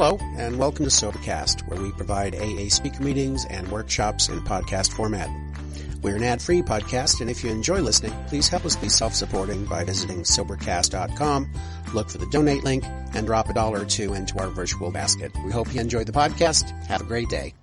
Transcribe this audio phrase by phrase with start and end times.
[0.00, 4.92] Hello, and welcome to Sobercast, where we provide AA speaker meetings and workshops in podcast
[4.92, 5.28] format.
[6.02, 9.82] We're an ad-free podcast, and if you enjoy listening, please help us be self-supporting by
[9.82, 11.52] visiting Sobercast.com,
[11.94, 15.32] look for the donate link, and drop a dollar or two into our virtual basket.
[15.44, 16.70] We hope you enjoy the podcast.
[16.86, 17.54] Have a great day.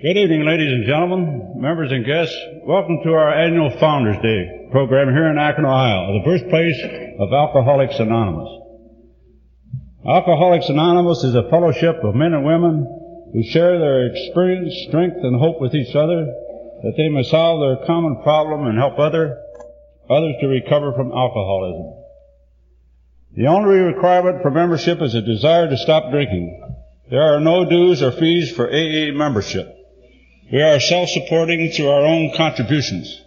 [0.00, 2.34] Good evening, ladies and gentlemen, members and guests.
[2.64, 6.80] Welcome to our annual Founders Day program here in Akron, Ohio, the birthplace
[7.20, 8.48] of Alcoholics Anonymous.
[10.08, 15.38] Alcoholics Anonymous is a fellowship of men and women who share their experience, strength, and
[15.38, 16.24] hope with each other
[16.82, 19.38] that they may solve their common problem and help other,
[20.10, 22.02] others to recover from alcoholism.
[23.36, 26.76] The only requirement for membership is a desire to stop drinking.
[27.10, 29.68] There are no dues or fees for AA membership.
[30.50, 33.22] We are self-supporting through our own contributions.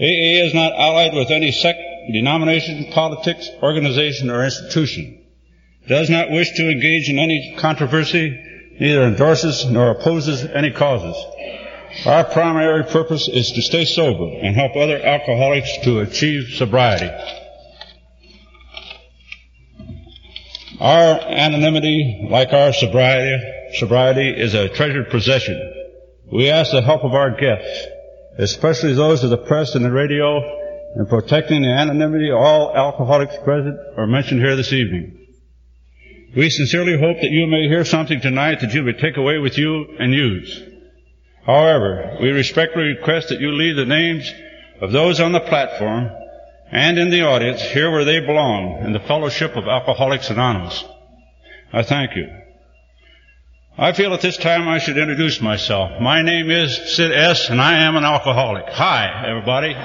[0.00, 1.78] AA is not allied with any sect,
[2.10, 5.22] denomination, politics, organization, or institution.
[5.84, 8.30] It does not wish to engage in any controversy,
[8.80, 11.16] neither endorses nor opposes any causes.
[12.06, 17.10] Our primary purpose is to stay sober and help other alcoholics to achieve sobriety.
[20.80, 23.36] Our anonymity, like our sobriety,
[23.74, 25.74] sobriety is a treasured possession.
[26.32, 27.86] We ask the help of our guests,
[28.40, 30.40] especially those of the press and the radio,
[30.96, 35.26] in protecting the anonymity of all alcoholics present or mentioned here this evening.
[36.34, 39.58] We sincerely hope that you may hear something tonight that you may take away with
[39.58, 40.62] you and use.
[41.44, 44.32] However, we respectfully request that you leave the names
[44.80, 46.10] of those on the platform
[46.72, 50.84] and in the audience here where they belong in the fellowship of Alcoholics Anonymous.
[51.72, 52.39] I thank you.
[53.82, 56.02] I feel at this time I should introduce myself.
[56.02, 57.48] My name is Sid S.
[57.48, 58.68] and I am an alcoholic.
[58.68, 59.72] Hi, everybody.
[59.72, 59.80] Thank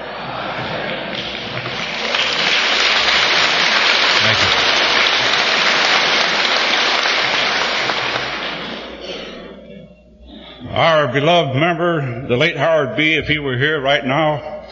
[10.62, 10.70] you.
[10.72, 14.68] Our beloved member, the late Howard B., if he were here right now,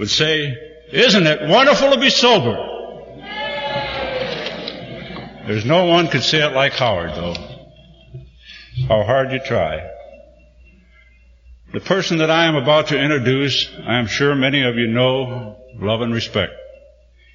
[0.00, 0.58] would say,
[0.90, 2.56] Isn't it wonderful to be sober?
[5.46, 7.47] There's no one could say it like Howard, though
[8.86, 9.88] how hard you try.
[11.72, 15.56] The person that I am about to introduce, I am sure many of you know,
[15.78, 16.52] love and respect.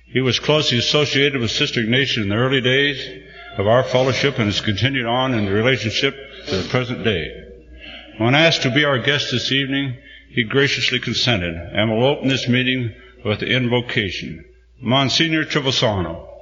[0.07, 3.23] He was closely associated with Sister Ignatia in the early days
[3.57, 6.15] of our fellowship and has continued on in the relationship
[6.47, 7.27] to the present day.
[8.17, 9.97] When asked to be our guest this evening,
[10.29, 12.93] he graciously consented and will open this meeting
[13.23, 14.45] with the invocation.
[14.81, 16.32] Monsignor Trevisano.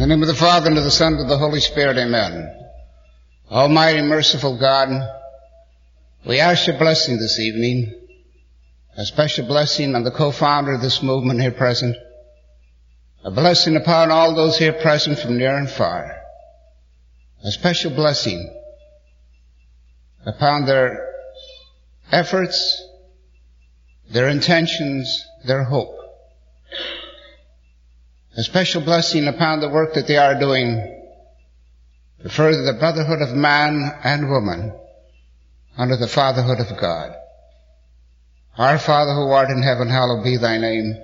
[0.00, 1.98] In the name of the Father, and of the Son, and of the Holy Spirit,
[1.98, 2.50] amen.
[3.50, 4.88] Almighty, merciful God,
[6.26, 7.92] we ask your blessing this evening,
[8.96, 11.96] a special blessing on the co-founder of this movement here present,
[13.24, 16.16] a blessing upon all those here present from near and far,
[17.44, 18.58] a special blessing
[20.24, 21.12] upon their
[22.10, 22.82] efforts,
[24.10, 25.99] their intentions, their hope
[28.36, 30.98] a special blessing upon the work that they are doing
[32.22, 34.72] to further the brotherhood of man and woman
[35.76, 37.14] under the fatherhood of God.
[38.56, 40.96] Our Father who art in heaven, hallowed be thy name.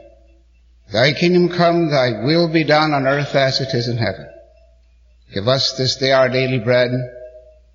[0.93, 4.29] Thy kingdom come, thy will be done on earth as it is in heaven.
[5.33, 6.91] Give us this day our daily bread,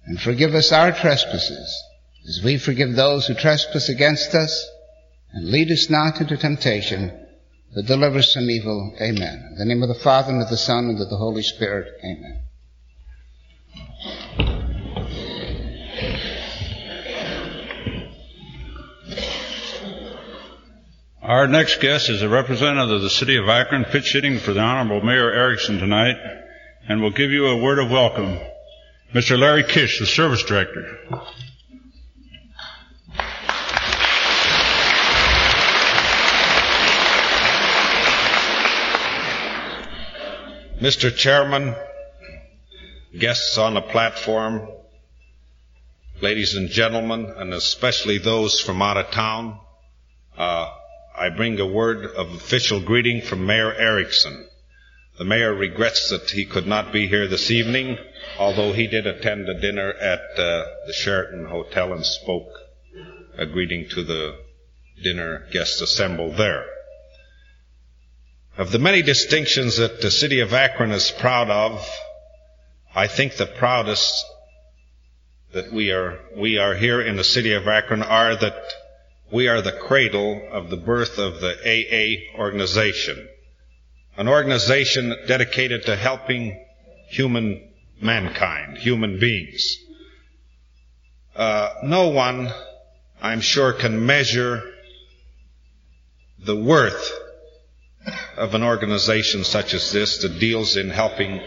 [0.05, 1.83] and forgive us our trespasses,
[2.27, 4.69] as we forgive those who trespass against us,
[5.33, 7.27] and lead us not into temptation,
[7.73, 8.93] that delivers from evil.
[9.01, 9.49] Amen.
[9.51, 11.87] In the name of the Father, and of the Son, and of the Holy Spirit.
[12.03, 12.41] Amen.
[21.21, 24.59] Our next guest is a representative of the city of Akron, pitch hitting for the
[24.59, 26.17] Honorable Mayor Erickson tonight,
[26.89, 28.37] and will give you a word of welcome.
[29.13, 29.37] Mr.
[29.39, 30.97] Larry Kish, the Service Director.
[40.81, 41.15] Mr.
[41.15, 41.75] Chairman,
[43.15, 44.67] guests on the platform,
[46.21, 49.59] ladies and gentlemen, and especially those from out of town,
[50.35, 50.71] uh,
[51.15, 54.47] I bring a word of official greeting from Mayor Erickson.
[55.19, 57.99] The mayor regrets that he could not be here this evening,
[58.39, 62.49] although he did attend a dinner at uh, the Sheraton Hotel and spoke
[63.37, 64.35] a greeting to the
[65.03, 66.65] dinner guests assembled there.
[68.57, 71.87] Of the many distinctions that the city of Akron is proud of,
[72.93, 74.25] I think the proudest
[75.53, 78.61] that we are, we are here in the city of Akron are that
[79.31, 83.25] we are the cradle of the birth of the AA organization,
[84.17, 86.61] an organization dedicated to helping
[87.07, 87.69] human
[88.01, 89.77] mankind, human beings.
[91.33, 92.51] Uh, no one,
[93.21, 94.61] I'm sure, can measure
[96.37, 97.11] the worth
[98.37, 101.39] of an organization such as this that deals in helping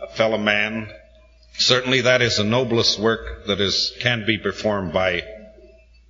[0.00, 0.90] a fellow man.
[1.54, 5.22] Certainly, that is the noblest work that is can be performed by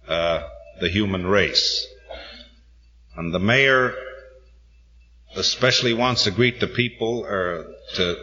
[0.08, 0.42] uh,
[0.80, 1.86] the human race.
[3.16, 3.94] And the mayor
[5.34, 8.16] especially wants to greet the people or to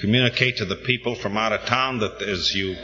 [0.00, 2.76] communicate to the people from out of town that as you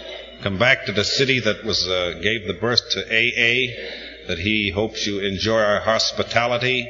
[0.42, 4.70] come back to the city that was uh, gave the birth to AA, that he
[4.70, 6.88] hopes you enjoy our hospitality.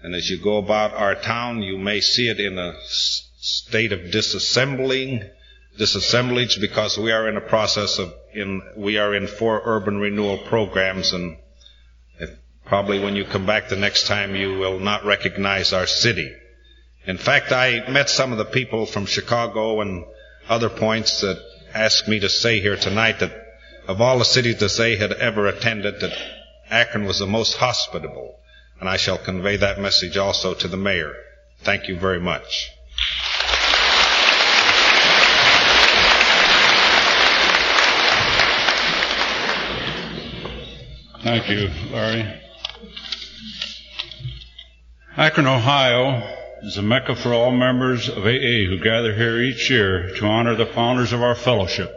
[0.00, 2.74] And as you go about our town, you may see it in a
[3.38, 5.28] state of disassembling,
[5.78, 10.38] disassemblage, because we are in a process of in we are in four urban renewal
[10.38, 11.36] programs, and
[12.20, 12.30] if,
[12.64, 16.32] probably when you come back the next time, you will not recognize our city.
[17.06, 20.04] In fact, I met some of the people from Chicago and
[20.48, 21.42] other points that
[21.74, 23.32] asked me to say here tonight that
[23.86, 26.12] of all the cities that they had ever attended, that
[26.70, 28.37] Akron was the most hospitable.
[28.80, 31.14] And I shall convey that message also to the mayor.
[31.60, 32.70] Thank you very much.
[41.22, 42.40] Thank you, Larry.
[45.16, 46.22] Akron, Ohio
[46.62, 50.54] is a mecca for all members of AA who gather here each year to honor
[50.54, 51.92] the founders of our fellowship.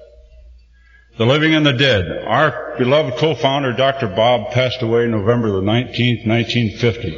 [1.21, 2.23] The living and the dead.
[2.25, 4.07] Our beloved co-founder, Dr.
[4.07, 7.15] Bob, passed away November the 19th, 1950.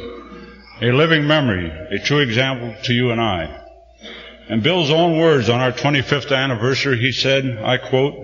[0.82, 3.66] A living memory, a true example to you and I.
[4.50, 8.14] In Bill's own words on our 25th anniversary, he said, I quote,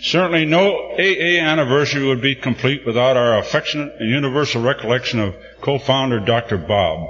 [0.00, 6.20] Certainly no AA anniversary would be complete without our affectionate and universal recollection of co-founder
[6.20, 6.56] Dr.
[6.56, 7.06] Bob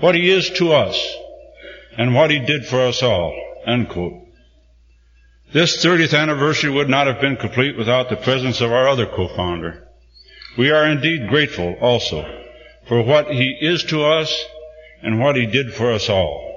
[0.00, 1.00] what he is to us
[1.96, 3.32] and what he did for us all.
[3.64, 4.21] End quote.
[5.52, 9.86] This 30th anniversary would not have been complete without the presence of our other co-founder.
[10.56, 12.24] We are indeed grateful also
[12.88, 14.34] for what he is to us
[15.02, 16.48] and what he did for us all.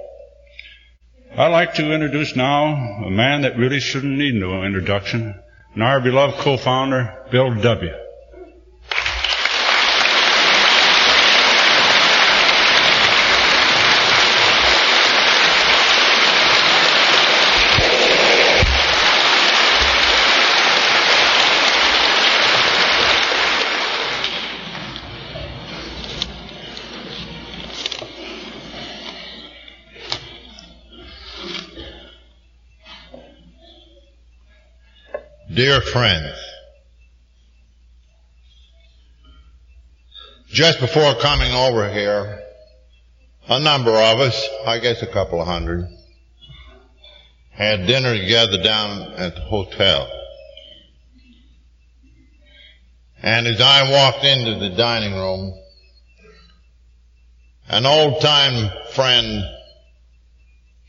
[1.38, 5.36] I'd like to introduce now a man that really shouldn't need no introduction,
[5.74, 8.05] and our beloved co-founder, Bill W.
[35.56, 36.36] Dear friends,
[40.50, 42.44] just before coming over here,
[43.48, 45.88] a number of us, I guess a couple of hundred,
[47.52, 50.12] had dinner together down at the hotel.
[53.24, 55.58] And as I walked into the dining room,
[57.70, 59.42] an old time friend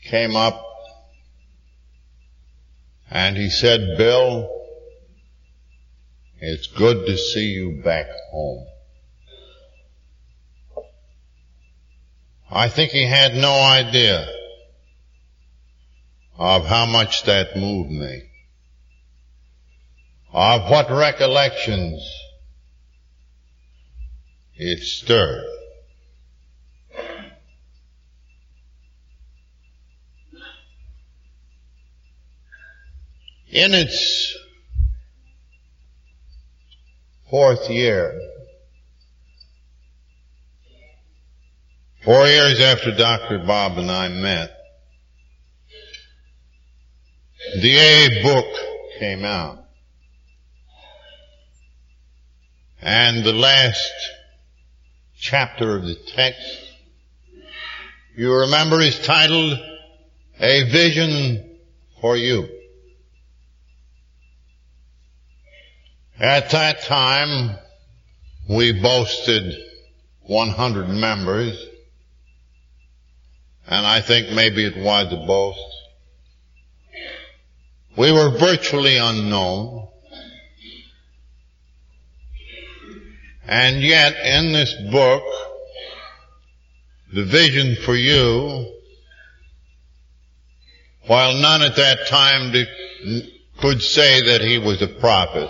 [0.03, 0.61] came up
[3.09, 4.55] and he said, Bill,
[6.39, 8.65] it's good to see you back home.
[12.49, 14.27] I think he had no idea
[16.37, 18.23] of how much that moved me,
[20.31, 22.01] of what recollections
[24.55, 25.45] it stirred.
[33.49, 34.37] In its
[37.29, 38.19] fourth year,
[42.03, 43.39] four years after Dr.
[43.39, 44.51] Bob and I met,
[47.61, 48.45] the A book
[48.99, 49.63] came out.
[52.81, 53.91] And the last
[55.17, 56.41] chapter of the text,
[58.15, 59.59] you remember is titled,
[60.39, 61.59] A Vision
[61.99, 62.56] for You.
[66.19, 67.59] At that time,
[68.49, 69.55] we boasted
[70.21, 71.63] 100 members,
[73.67, 75.59] and I think maybe it was a boast.
[77.95, 79.89] We were virtually unknown,
[83.45, 85.23] and yet in this book,
[87.13, 88.73] the vision for you,
[91.05, 92.51] while none at that time
[93.59, 95.49] could say that he was a prophet,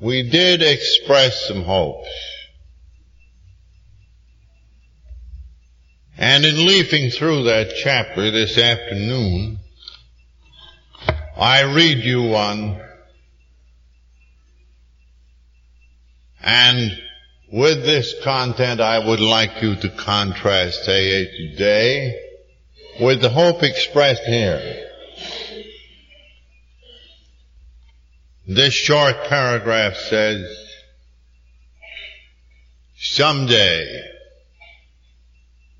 [0.00, 2.08] we did express some hopes.
[6.16, 9.58] And in leafing through that chapter this afternoon,
[11.36, 12.80] I read you one,
[16.40, 17.00] and
[17.52, 22.20] with this content I would like you to contrast AA today
[23.00, 24.90] with the hope expressed here.
[28.46, 30.44] This short paragraph says,
[32.98, 34.02] someday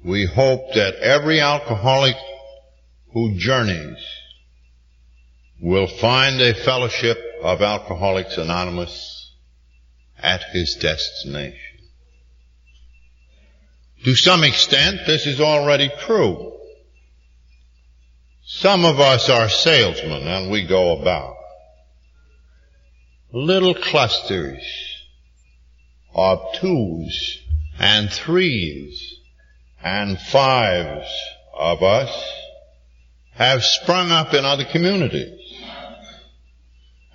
[0.03, 2.17] we hope that every alcoholic
[3.13, 3.99] who journeys
[5.61, 9.31] will find a fellowship of Alcoholics Anonymous
[10.19, 11.59] at his destination.
[14.05, 16.53] To some extent, this is already true.
[18.47, 21.34] Some of us are salesmen and we go about.
[23.37, 24.63] Little clusters
[26.15, 27.41] of twos
[27.81, 29.17] and threes
[29.83, 31.11] and fives
[31.53, 32.33] of us
[33.33, 35.53] have sprung up in other communities.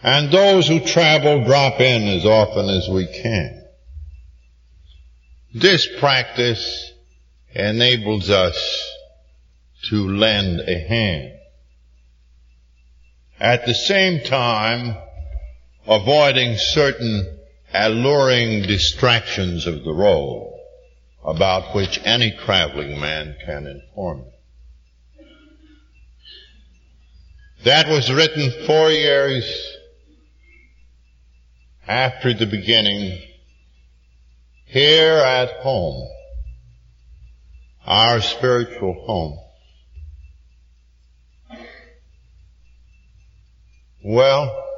[0.03, 3.63] And those who travel drop in as often as we can.
[5.53, 6.91] This practice
[7.55, 8.91] enables us
[9.89, 11.31] to lend a hand.
[13.39, 14.97] At the same time,
[15.89, 17.39] avoiding certain
[17.73, 20.55] alluring distractions of the road
[21.25, 25.25] about which any traveling man can inform you.
[27.65, 29.75] That was written four years
[31.87, 33.19] after the beginning
[34.65, 36.07] here at home,
[37.85, 39.39] our spiritual home.
[44.03, 44.68] Well,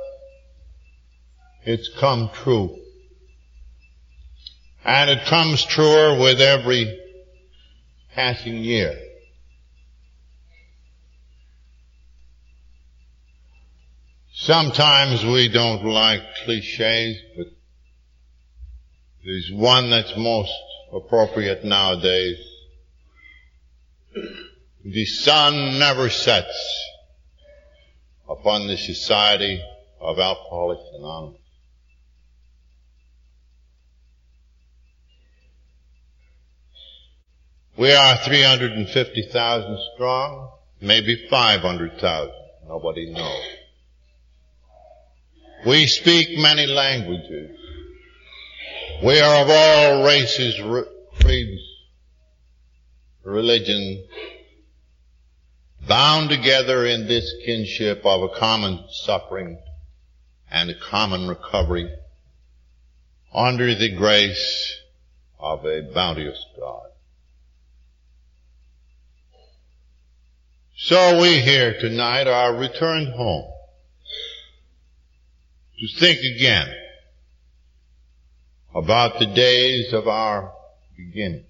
[1.63, 2.77] it's come true.
[4.83, 6.99] And it comes truer with every
[8.15, 8.97] passing year.
[14.33, 17.45] Sometimes we don't like cliches, but
[19.23, 20.51] there's one that's most
[20.91, 22.39] appropriate nowadays.
[24.83, 26.89] The sun never sets
[28.27, 29.61] upon the society
[29.99, 31.40] of Alcoholics Anonymous.
[37.81, 42.31] We are 350,000 strong, maybe 500,000.
[42.67, 43.43] Nobody knows.
[45.65, 47.57] We speak many languages.
[49.03, 50.61] We are of all races,
[51.21, 51.63] creeds,
[53.23, 54.05] religion,
[55.88, 59.57] bound together in this kinship of a common suffering
[60.51, 61.91] and a common recovery
[63.33, 64.79] under the grace
[65.39, 66.90] of a bounteous God.
[70.85, 73.53] So we here tonight are returned home
[75.79, 76.75] to think again
[78.73, 80.51] about the days of our
[80.97, 81.45] beginning.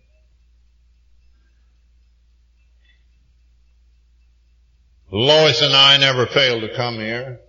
[5.10, 7.40] Lois and I never failed to come here,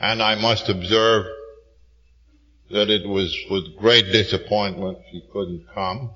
[0.00, 1.26] and I must observe
[2.72, 6.10] that it was with great disappointment she couldn't come,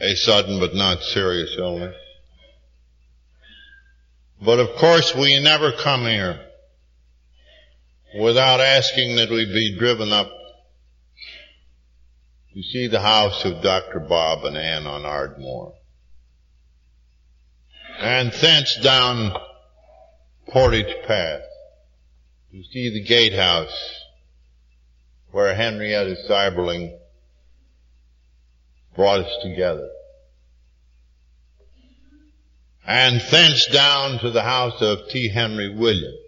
[0.00, 1.94] a sudden but not serious illness.
[4.42, 6.40] But of course we never come here
[8.18, 10.30] without asking that we be driven up
[12.54, 14.00] to see the house of Dr.
[14.00, 15.74] Bob and Ann on Ardmore.
[18.00, 19.36] And thence down
[20.48, 21.42] Portage Path
[22.50, 24.00] to see the gatehouse
[25.30, 26.98] where Henrietta Seiberling
[28.96, 29.88] brought us together
[32.90, 35.28] and thence down to the house of T.
[35.28, 36.18] Henry Williams,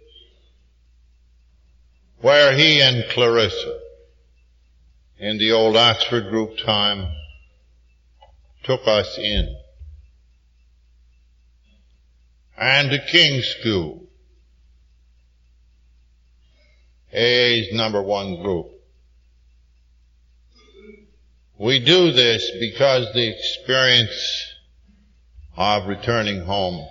[2.21, 3.79] where he and Clarissa,
[5.19, 7.13] in the old Oxford group time,
[8.63, 9.53] took us in.
[12.57, 14.07] And to King's School,
[17.13, 18.67] AA's number one group.
[21.57, 24.52] We do this because the experience
[25.55, 26.87] of returning home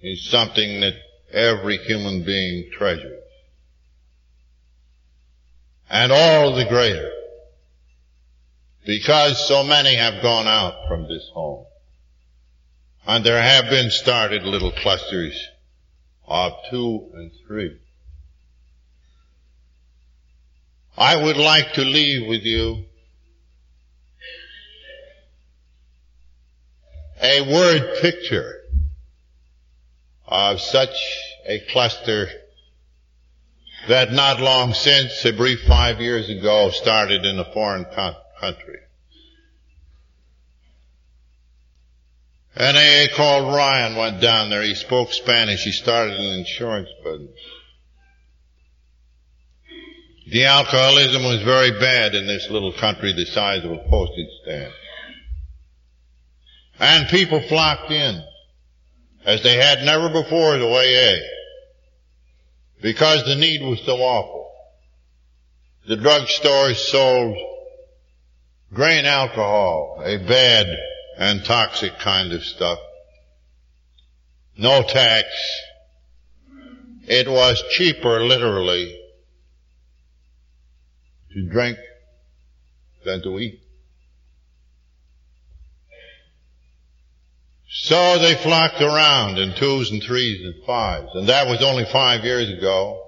[0.00, 0.94] is something that
[1.32, 3.22] every human being treasures.
[5.88, 7.10] And all the greater
[8.86, 11.66] because so many have gone out from this home.
[13.06, 15.48] And there have been started little clusters
[16.26, 17.78] of two and three.
[20.96, 22.84] I would like to leave with you
[27.22, 28.56] a word picture
[30.26, 30.94] of such
[31.46, 32.28] a cluster
[33.88, 38.78] that not long since, a brief five years ago, started in a foreign country.
[42.56, 44.62] An AA called Ryan went down there.
[44.62, 45.62] He spoke Spanish.
[45.62, 47.38] He started an insurance business.
[50.30, 54.72] The alcoholism was very bad in this little country the size of a postage stamp.
[56.80, 58.24] And people flocked in
[59.26, 61.18] as they had never before to AA
[62.80, 64.50] because the need was so awful.
[65.86, 67.36] The drugstores sold
[68.72, 70.66] grain alcohol, a bad
[71.18, 72.78] and toxic kind of stuff.
[74.56, 75.26] No tax.
[77.02, 78.98] It was cheaper, literally,
[81.32, 81.78] to drink
[83.04, 83.60] than to eat.
[87.72, 92.24] So they flocked around in twos and threes and fives, and that was only five
[92.24, 93.06] years ago.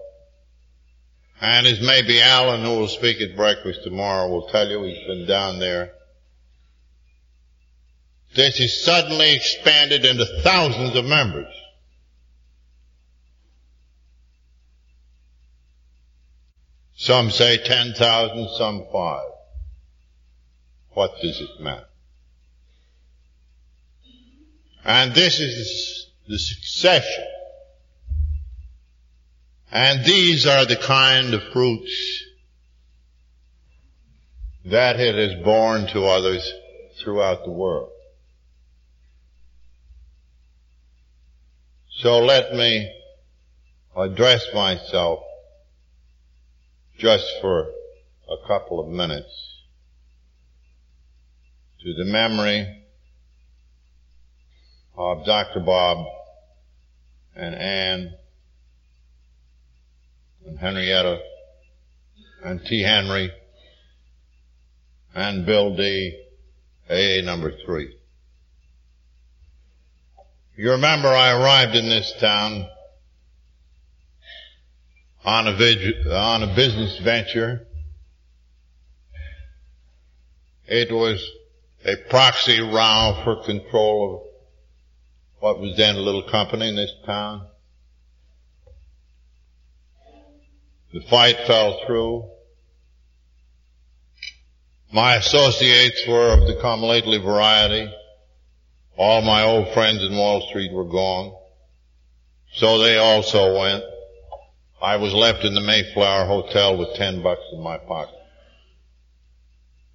[1.40, 5.26] And as maybe Alan, who will speak at breakfast tomorrow, will tell you, he's been
[5.26, 5.90] down there.
[8.36, 11.52] This has suddenly expanded into thousands of members.
[16.94, 19.26] Some say 10,000, some five.
[20.90, 21.86] What does it matter?
[24.84, 27.24] And this is the succession.
[29.70, 32.24] And these are the kind of fruits
[34.64, 36.52] that it has borne to others
[37.00, 37.90] throughout the world.
[42.00, 42.92] So let me
[43.96, 45.20] address myself
[46.98, 47.70] just for
[48.28, 49.58] a couple of minutes
[51.82, 52.81] to the memory
[54.94, 55.60] of Dr.
[55.60, 56.06] Bob
[57.34, 58.14] and Ann
[60.46, 61.20] and Henrietta
[62.44, 62.82] and T.
[62.82, 63.30] Henry
[65.14, 66.18] and Bill D.
[66.90, 67.96] AA number three.
[70.56, 72.66] You remember I arrived in this town
[75.24, 77.66] on a, vid- on a business venture.
[80.66, 81.24] It was
[81.84, 84.31] a proxy row for control of
[85.42, 87.44] what was then a little company in this town.
[90.92, 92.30] The fight fell through.
[94.92, 97.92] My associates were of the come lately variety.
[98.96, 101.36] All my old friends in Wall Street were gone.
[102.52, 103.82] So they also went.
[104.80, 108.14] I was left in the Mayflower Hotel with ten bucks in my pocket.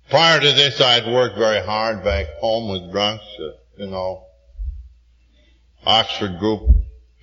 [0.10, 4.27] Prior to this, I'd worked very hard back home with drunks, uh, you know,
[5.88, 6.70] Oxford group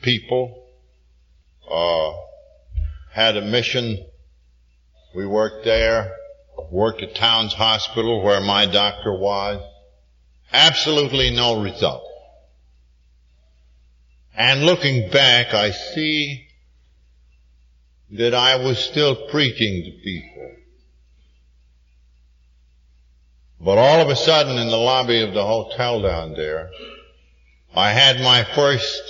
[0.00, 0.64] people,
[1.70, 2.12] uh,
[3.12, 4.03] had a mission.
[5.14, 6.11] We worked there,
[6.70, 9.62] worked at Towns Hospital where my doctor was.
[10.50, 12.09] Absolutely no result.
[14.35, 16.46] And looking back, I see
[18.12, 20.53] that I was still preaching to people.
[23.61, 26.70] But all of a sudden in the lobby of the hotel down there,
[27.75, 29.03] I had my first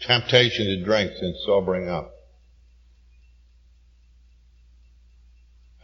[0.00, 2.14] temptation to drink since sobering up.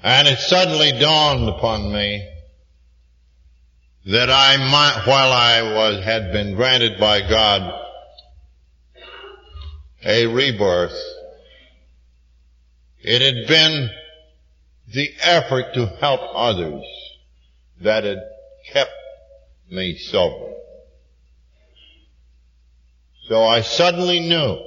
[0.00, 2.28] And it suddenly dawned upon me
[4.06, 7.74] that I might, while I was, had been granted by God
[10.04, 10.96] a rebirth,
[13.00, 13.90] it had been
[14.94, 16.84] the effort to help others
[17.80, 18.18] that had
[18.72, 18.92] kept
[19.68, 20.57] me sober.
[23.28, 24.58] So I suddenly knew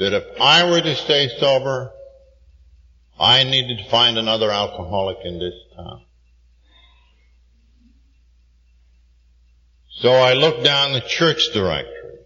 [0.00, 1.92] that if I were to stay sober,
[3.18, 6.02] I needed to find another alcoholic in this town.
[10.00, 12.18] So I looked down the church directory.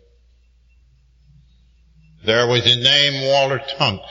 [2.24, 4.10] There was a name Walter Tunks,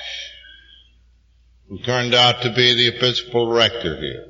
[1.67, 4.27] who turned out to be the Episcopal rector here.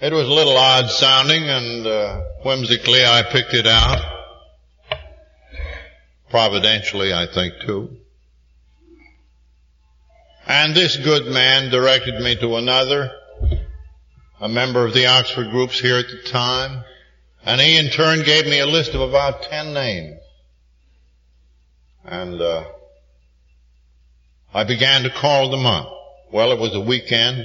[0.00, 4.19] It was a little odd sounding and uh, whimsically I picked it out
[6.30, 7.96] providentially, I think, too.
[10.46, 13.12] And this good man directed me to another,
[14.40, 16.82] a member of the Oxford groups here at the time,
[17.44, 20.18] and he in turn gave me a list of about ten names.
[22.04, 22.64] And uh,
[24.52, 25.92] I began to call them up.
[26.32, 27.44] Well, it was a weekend.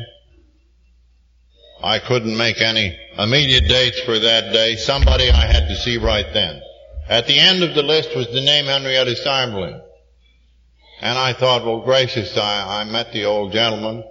[1.83, 4.75] I couldn't make any immediate dates for that day.
[4.77, 6.61] Somebody I had to see right then.
[7.07, 9.81] At the end of the list was the name Henrietta Seiberling.
[11.01, 14.03] And I thought, well, gracious, I, I met the old gentleman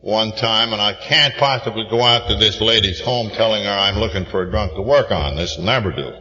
[0.00, 3.96] one time and I can't possibly go out to this lady's home telling her I'm
[3.96, 5.36] looking for a drunk to work on.
[5.36, 6.12] This will never do.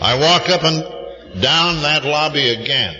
[0.00, 2.96] I walk up and down that lobby again.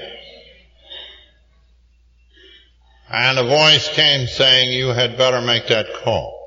[3.09, 6.39] And a voice came saying, you had better make that call.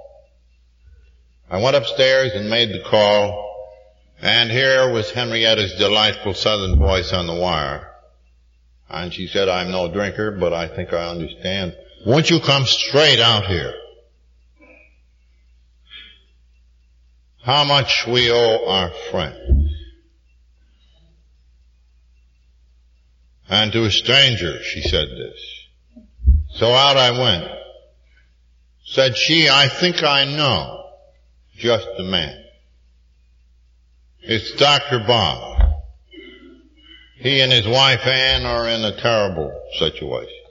[1.50, 3.45] I went upstairs and made the call,
[4.26, 7.92] and here was Henrietta's delightful southern voice on the wire.
[8.90, 11.76] And she said, I'm no drinker, but I think I understand.
[12.08, 13.76] Won't you come straight out here?
[17.44, 19.72] How much we owe our friends.
[23.48, 25.40] And to a stranger, she said this.
[26.56, 27.52] So out I went.
[28.86, 30.90] Said she, I think I know
[31.60, 32.45] just the man.
[34.28, 35.00] It's Dr.
[35.06, 35.74] Bob.
[37.18, 40.44] He and his wife Ann are in a terrible situation.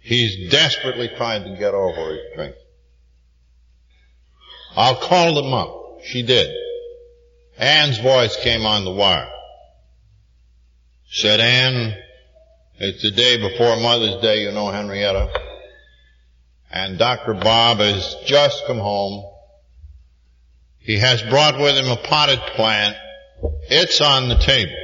[0.00, 2.54] He's desperately trying to get over his drink.
[4.74, 6.00] I'll call them up.
[6.04, 6.54] She did.
[7.58, 9.30] Ann's voice came on the wire.
[11.10, 11.96] Said Ann,
[12.78, 15.30] it's the day before Mother's Day, you know, Henrietta
[16.70, 17.34] and Dr.
[17.34, 19.29] Bob has just come home.
[20.80, 22.96] He has brought with him a potted plant.
[23.68, 24.74] It's on the table.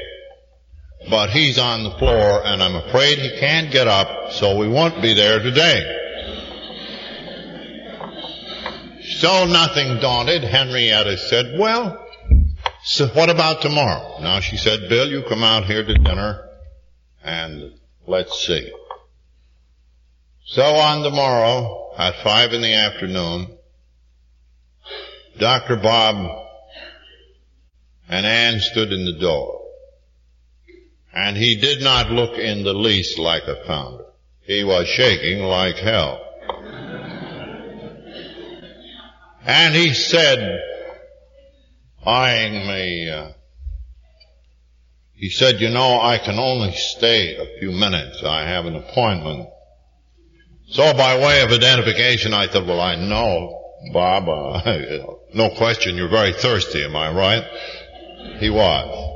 [1.09, 5.01] But he's on the floor and I'm afraid he can't get up, so we won't
[5.01, 6.03] be there today.
[9.19, 12.07] So nothing daunted, Henrietta said, well,
[12.83, 14.21] so what about tomorrow?
[14.21, 16.49] Now she said, Bill, you come out here to dinner
[17.25, 17.73] and
[18.07, 18.73] let's see.
[20.45, 23.56] So on the morrow, at five in the afternoon,
[25.39, 25.77] Dr.
[25.77, 26.17] Bob
[28.09, 29.63] and Ann stood in the door.
[31.13, 34.05] And he did not look in the least like a founder.
[34.43, 36.21] He was shaking like hell.
[39.45, 40.61] And he said,
[42.05, 43.29] eyeing me, uh,
[45.15, 48.23] he said, you know, I can only stay a few minutes.
[48.23, 49.49] I have an appointment
[50.69, 55.01] so by way of identification, I thought, well, I know, Bob, uh,
[55.37, 57.45] no question, you're very thirsty, am I right?
[58.39, 59.13] He was.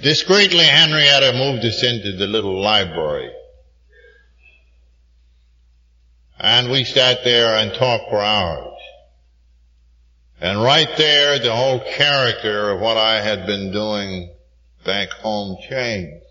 [0.00, 3.32] Discreetly, Henrietta moved us into the little library.
[6.38, 8.78] And we sat there and talked for hours.
[10.40, 14.32] And right there, the whole character of what I had been doing
[14.84, 16.24] back home changed.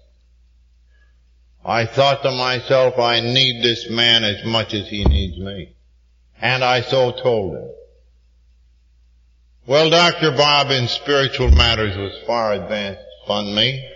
[1.65, 5.75] I thought to myself, I need this man as much as he needs me.
[6.41, 7.69] And I so told him.
[9.67, 10.31] Well, Dr.
[10.31, 13.87] Bob in spiritual matters was far advanced on me.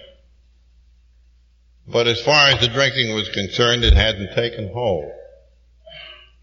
[1.87, 5.11] But as far as the drinking was concerned, it hadn't taken hold.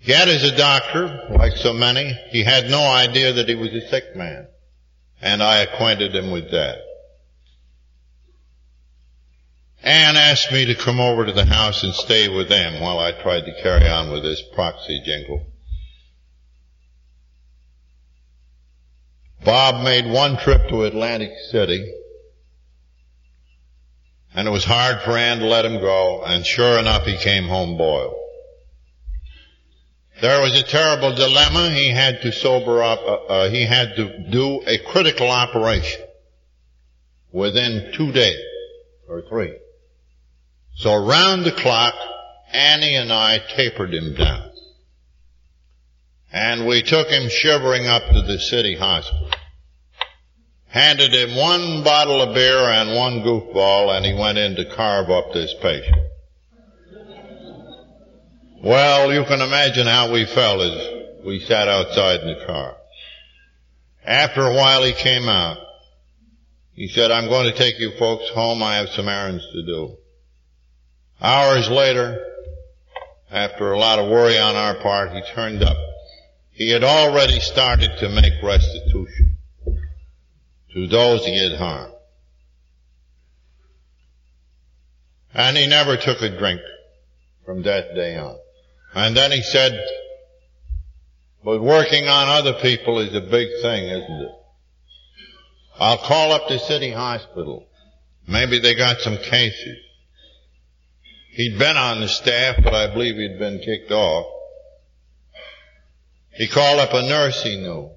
[0.00, 3.88] Yet as a doctor, like so many, he had no idea that he was a
[3.88, 4.48] sick man.
[5.20, 6.78] And I acquainted him with that.
[9.84, 13.12] Ann asked me to come over to the house and stay with them while I
[13.12, 15.46] tried to carry on with this proxy jingle.
[19.44, 21.92] Bob made one trip to Atlantic City,
[24.34, 27.44] and it was hard for Ann to let him go, and sure enough he came
[27.44, 28.14] home boiled.
[30.20, 31.70] There was a terrible dilemma.
[31.70, 36.02] He had to sober up, uh, uh, he had to do a critical operation
[37.32, 38.38] within two days,
[39.08, 39.56] or three.
[40.76, 41.94] So around the clock,
[42.52, 44.51] Annie and I tapered him down.
[46.32, 49.28] And we took him shivering up to the city hospital.
[50.68, 55.10] Handed him one bottle of beer and one goofball and he went in to carve
[55.10, 55.98] up this patient.
[58.64, 62.76] Well, you can imagine how we felt as we sat outside in the car.
[64.04, 65.58] After a while he came out.
[66.74, 68.62] He said, I'm going to take you folks home.
[68.62, 69.96] I have some errands to do.
[71.20, 72.24] Hours later,
[73.30, 75.76] after a lot of worry on our part, he turned up.
[76.52, 79.36] He had already started to make restitution
[80.74, 81.94] to those he had harmed.
[85.34, 86.60] And he never took a drink
[87.44, 88.36] from that day on.
[88.94, 89.82] And then he said,
[91.44, 94.30] but working on other people is a big thing, isn't it?
[95.80, 97.66] I'll call up the city hospital.
[98.28, 99.78] Maybe they got some cases.
[101.30, 104.26] He'd been on the staff, but I believe he'd been kicked off.
[106.34, 107.90] He called up a nurse he knew.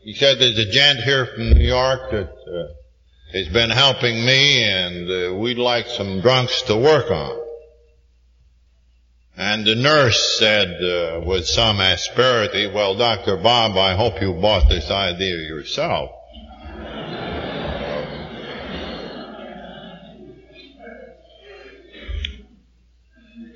[0.00, 2.72] He said, there's a gent here from New York that uh,
[3.32, 7.38] has been helping me and uh, we'd like some drunks to work on.
[9.36, 13.36] And the nurse said uh, with some asperity, well, Dr.
[13.36, 16.10] Bob, I hope you bought this idea yourself.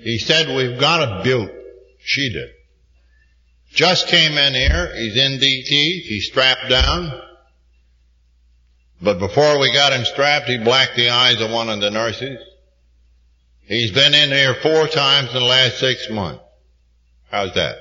[0.02, 1.52] he said, we've got a butte.
[1.98, 2.50] She did.
[3.72, 4.94] Just came in here.
[4.96, 6.02] He's in DT.
[6.02, 7.20] He's strapped down.
[9.00, 12.38] But before we got him strapped, he blacked the eyes of one of the nurses.
[13.64, 16.42] He's been in here four times in the last six months.
[17.30, 17.78] How's that?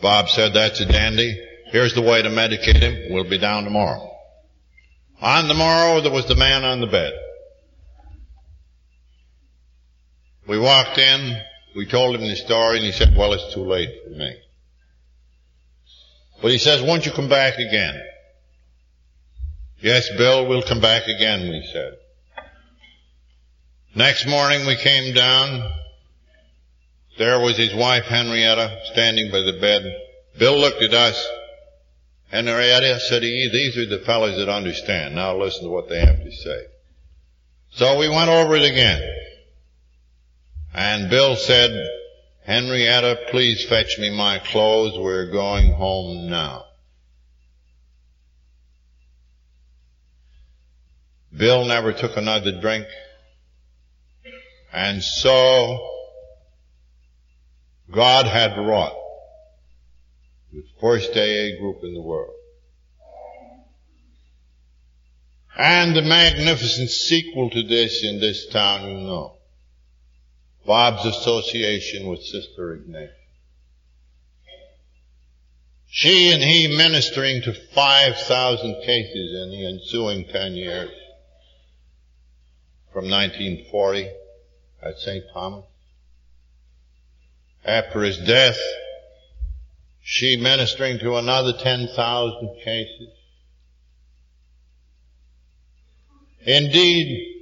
[0.00, 1.38] Bob said, that's a dandy.
[1.66, 3.12] Here's the way to medicate him.
[3.12, 4.10] We'll be down tomorrow.
[5.20, 7.12] On the morrow, there was the man on the bed.
[10.46, 11.42] We walked in,
[11.78, 14.34] we told him the story, and he said, well, it's too late for me.
[16.42, 18.02] But he says, won't you come back again?
[19.78, 21.96] Yes, Bill, we'll come back again, we said.
[23.94, 25.70] Next morning we came down.
[27.16, 29.82] There was his wife Henrietta standing by the bed.
[30.36, 31.28] Bill looked at us.
[32.32, 35.14] Henrietta said, these are the fellows that understand.
[35.14, 36.60] Now listen to what they have to say.
[37.70, 39.00] So we went over it again.
[40.80, 41.72] And Bill said,
[42.46, 44.96] Henrietta, please fetch me my clothes.
[44.96, 46.66] We're going home now.
[51.36, 52.86] Bill never took another drink.
[54.72, 55.84] And so,
[57.90, 58.94] God had wrought
[60.52, 62.36] the first AA group in the world.
[65.58, 69.37] And the magnificent sequel to this in this town, you know.
[70.68, 73.14] Bob's association with Sister Ignatia.
[75.86, 80.90] She and he ministering to 5,000 cases in the ensuing 10 years
[82.92, 84.10] from 1940
[84.82, 85.24] at St.
[85.32, 85.64] Thomas.
[87.64, 88.58] After his death,
[90.02, 93.08] she ministering to another 10,000 cases.
[96.44, 97.37] Indeed,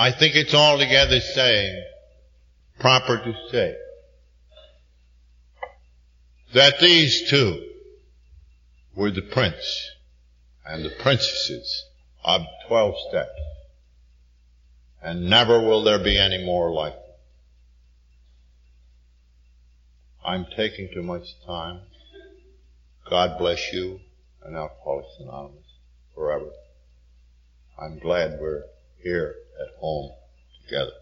[0.00, 1.84] I think it's altogether saying,
[2.78, 3.76] proper to say,
[6.54, 7.68] that these two
[8.94, 9.90] were the prince
[10.64, 11.84] and the princesses
[12.24, 13.28] of 12 steps.
[15.02, 17.02] And never will there be any more like them.
[20.24, 21.82] I'm taking too much time.
[23.06, 24.00] God bless you
[24.44, 25.74] and Alcoholics Anonymous
[26.14, 26.52] forever.
[27.78, 28.64] I'm glad we're
[29.02, 30.12] here at home
[30.66, 30.92] together.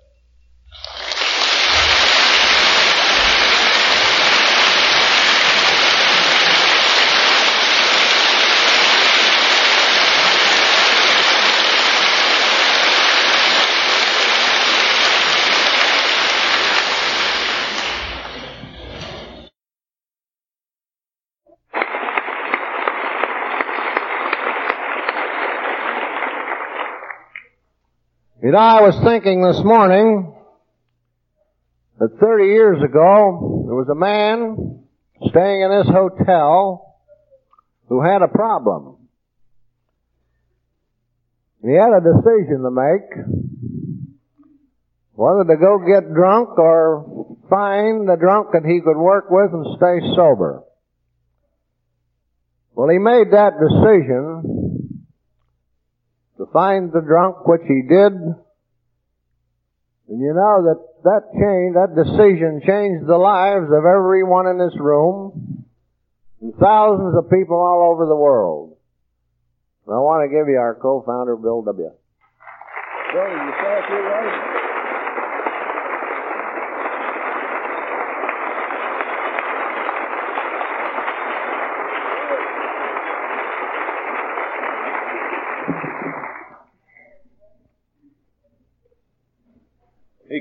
[28.48, 30.32] You know, I was thinking this morning
[31.98, 34.86] that 30 years ago, there was a man
[35.28, 36.96] staying in this hotel
[37.90, 38.96] who had a problem.
[41.60, 43.26] He had a decision to make
[45.12, 49.76] whether to go get drunk or find a drunk that he could work with and
[49.76, 50.62] stay sober.
[52.74, 54.57] Well, he made that decision
[56.38, 58.12] to find the drunk, which he did.
[60.08, 64.74] And you know that that change, that decision changed the lives of everyone in this
[64.78, 65.66] room
[66.40, 68.76] and thousands of people all over the world.
[69.86, 71.84] And I want to give you our co-founder, Bill W.
[71.84, 71.94] You
[74.04, 74.67] words?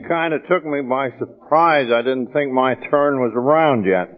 [0.07, 1.87] Kind of took me by surprise.
[1.93, 4.13] I didn't think my turn was around yet.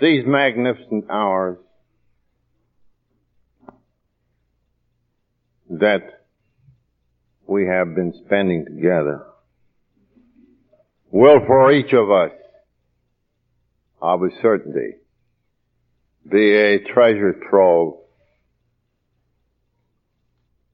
[0.00, 1.58] These magnificent hours
[5.68, 6.24] that
[7.46, 9.26] we have been spending together
[11.10, 12.30] will for each of us
[14.00, 14.99] of a certainty
[16.30, 17.94] be a treasure trove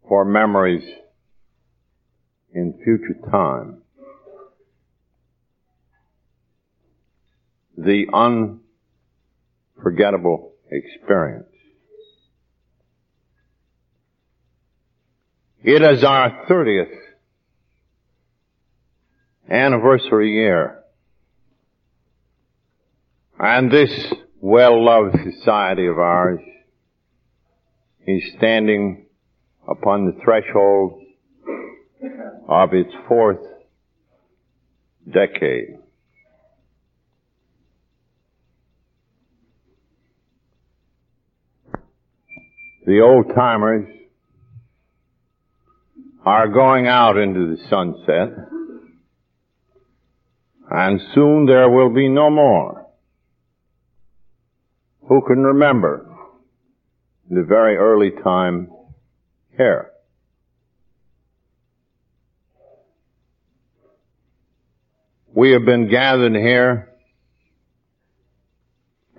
[0.09, 0.85] for memories
[2.53, 3.83] in future time.
[7.79, 8.07] The
[9.77, 11.47] unforgettable experience.
[15.62, 16.97] It is our 30th
[19.51, 20.83] anniversary year.
[23.38, 23.90] And this
[24.47, 26.39] well-loved society of ours
[28.07, 29.07] is standing
[29.69, 31.03] upon the threshold
[32.49, 33.45] of its fourth
[35.13, 35.79] decade.
[42.87, 43.89] The old timers
[46.25, 48.47] are going out into the sunset
[50.71, 52.86] and soon there will be no more.
[55.09, 56.05] Who can remember
[57.31, 58.71] the very early time
[59.57, 59.90] here?
[65.33, 66.92] We have been gathered here,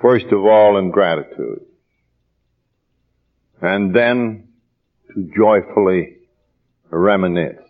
[0.01, 1.61] first of all in gratitude,
[3.61, 4.49] and then
[5.13, 6.17] to joyfully
[6.89, 7.63] reminisce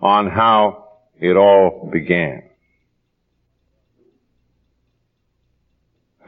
[0.00, 0.88] on how
[1.20, 2.47] it all began.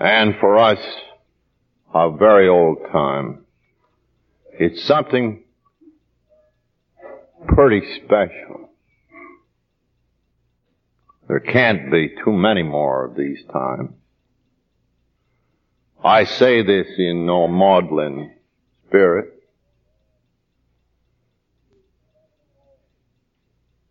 [0.00, 0.78] And for us,
[1.94, 3.44] a very old time,
[4.58, 5.44] it's something
[7.48, 8.70] pretty special.
[11.28, 13.90] There can't be too many more of these times.
[16.02, 18.32] I say this in no maudlin
[18.88, 19.34] spirit.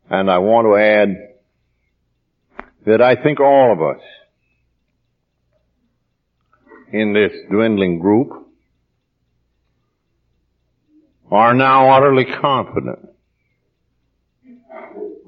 [0.09, 1.17] And I want to add
[2.87, 4.03] that I think all of us
[6.91, 8.29] in this dwindling group
[11.31, 13.09] are now utterly confident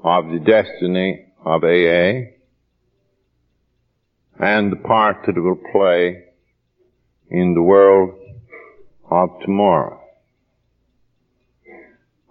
[0.03, 2.31] of the destiny of AA
[4.43, 6.23] and the part that it will play
[7.29, 8.15] in the world
[9.09, 10.01] of tomorrow.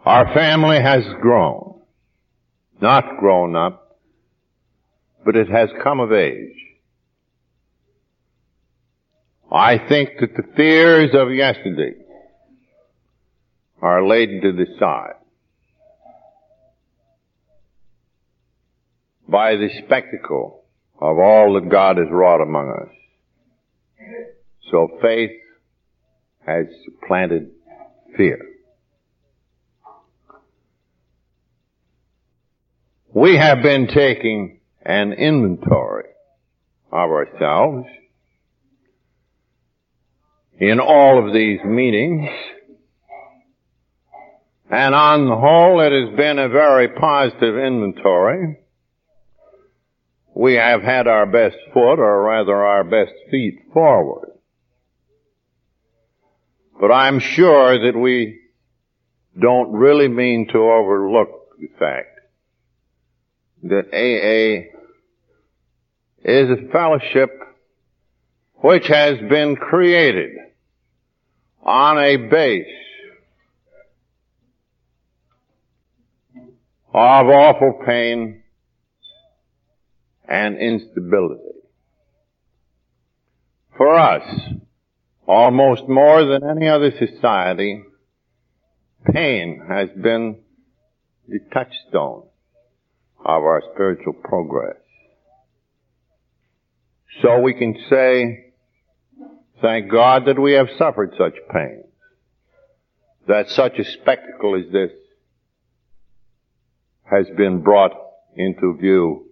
[0.05, 1.71] Our family has grown
[2.81, 3.99] not grown up,
[5.25, 6.57] but it has come of age.
[9.53, 11.95] I think that the fears of yesterday
[13.83, 15.15] are laid to the side
[19.29, 20.65] by the spectacle
[21.01, 22.95] of all that God has wrought among us.
[24.71, 25.31] So faith
[26.47, 27.51] has supplanted
[28.17, 28.39] fear.
[33.13, 36.11] We have been taking an inventory
[36.93, 37.87] of ourselves
[40.61, 42.29] in all of these meetings.
[44.71, 48.59] And on the whole, it has been a very positive inventory.
[50.35, 54.29] We have had our best foot, or rather our best feet forward.
[56.79, 58.41] But I'm sure that we
[59.39, 62.21] don't really mean to overlook the fact
[63.65, 64.71] that AA
[66.23, 67.31] is a fellowship
[68.57, 70.31] which has been created
[71.71, 72.67] on a base
[76.93, 78.43] of awful pain
[80.29, 81.43] and instability.
[83.77, 84.23] For us,
[85.27, 87.85] almost more than any other society,
[89.13, 90.41] pain has been
[91.29, 92.27] the touchstone
[93.21, 94.77] of our spiritual progress.
[97.23, 98.50] So we can say,
[99.61, 101.85] thank God that we have suffered such pain,
[103.27, 104.91] that such a spectacle as this
[107.05, 107.93] has been brought
[108.37, 109.27] into view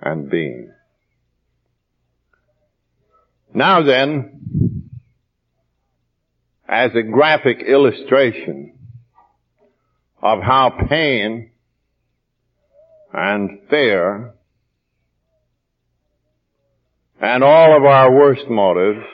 [0.00, 0.72] and being.
[3.52, 4.90] Now then,
[6.68, 8.78] as a graphic illustration
[10.22, 11.50] of how pain
[13.12, 14.34] and fear
[17.20, 19.06] and all of our worst motives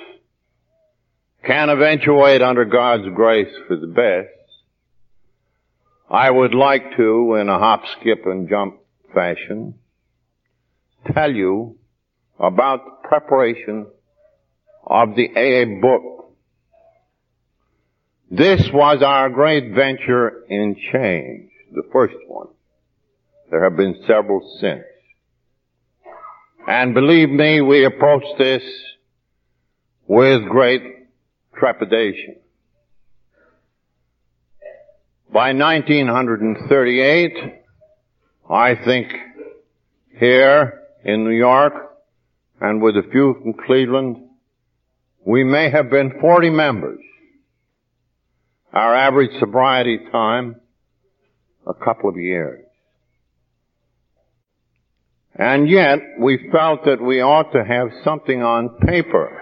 [1.45, 4.29] can eventuate under God's grace for the best,
[6.09, 8.77] I would like to, in a hop, skip, and jump
[9.15, 9.75] fashion,
[11.13, 11.77] tell you
[12.39, 13.87] about the preparation
[14.87, 16.35] of the AA book.
[18.31, 22.49] This was our great venture in change, the first one.
[23.51, 24.85] There have been several since.
[26.67, 28.63] And believe me, we approach this
[30.07, 31.02] with great
[31.59, 32.37] trepidation.
[35.33, 37.33] By 1938,
[38.51, 39.09] I think
[40.19, 41.73] here in New York
[42.61, 44.29] and with a few from Cleveland,
[45.25, 47.01] we may have been 40 members.
[48.73, 50.57] Our average sobriety time,
[51.67, 52.65] a couple of years.
[55.35, 59.42] And yet, we felt that we ought to have something on paper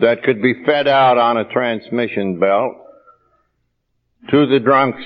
[0.00, 2.74] that could be fed out on a transmission belt
[4.30, 5.04] to the drunks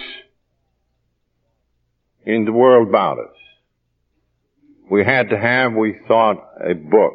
[2.24, 3.36] in the world about us.
[4.90, 7.14] We had to have, we thought, a book.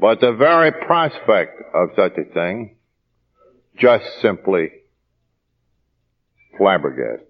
[0.00, 2.76] But the very prospect of such a thing
[3.78, 4.70] just simply
[6.58, 7.26] flabbergasted.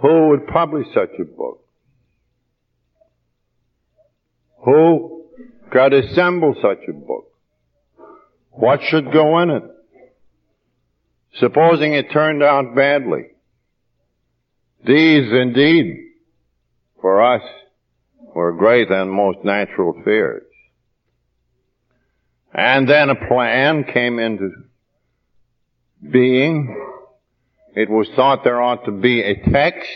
[0.00, 1.64] Who would publish such a book?
[4.64, 5.24] Who
[5.70, 7.26] could assemble such a book?
[8.50, 9.62] What should go in it?
[11.38, 13.26] Supposing it turned out badly.
[14.84, 15.96] These indeed,
[17.00, 17.42] for us,
[18.34, 20.42] were great and most natural fears.
[22.52, 24.50] And then a plan came into
[26.10, 26.76] being.
[27.76, 29.88] It was thought there ought to be a text.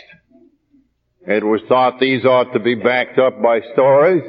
[1.27, 4.23] It was thought these ought to be backed up by stories.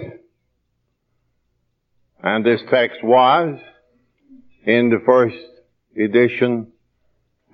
[2.22, 3.58] And this text was,
[4.64, 5.36] in the first
[5.96, 6.72] edition,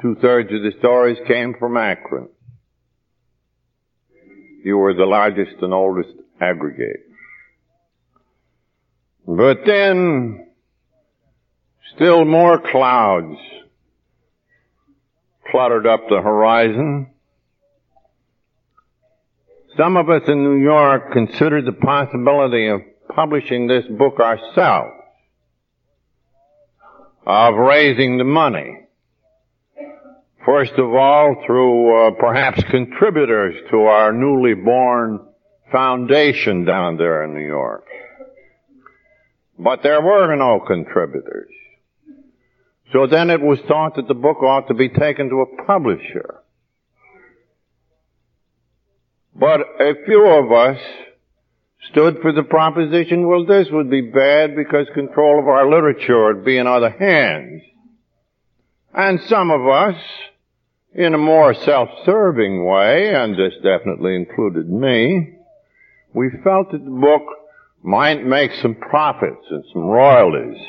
[0.00, 2.28] two thirds of the stories came from Akron.
[4.64, 7.00] You were the largest and oldest aggregate.
[9.26, 10.46] But then,
[11.94, 13.38] still more clouds
[15.50, 17.08] cluttered up the horizon.
[19.76, 22.80] Some of us in New York considered the possibility of
[23.14, 24.92] publishing this book ourselves,
[27.26, 28.78] of raising the money.
[30.44, 35.20] First of all, through uh, perhaps contributors to our newly born
[35.70, 37.86] foundation down there in New York.
[39.58, 41.50] But there were no contributors.
[42.92, 46.40] So then it was thought that the book ought to be taken to a publisher.
[49.34, 50.78] But a few of us
[51.90, 56.44] stood for the proposition, well, this would be bad because control of our literature would
[56.44, 57.62] be in other hands.
[58.94, 59.96] And some of us
[60.94, 65.38] in a more self-serving way, and this definitely included me,
[66.14, 67.22] we felt that the book
[67.82, 70.60] might make some profits and some royalties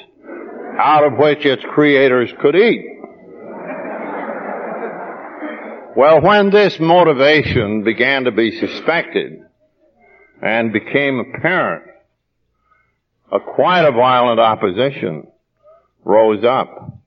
[0.79, 2.85] out of which its creators could eat.
[5.95, 9.42] Well, when this motivation began to be suspected
[10.43, 11.85] and became apparent,
[13.31, 15.25] a quite a violent opposition
[16.03, 16.99] rose up.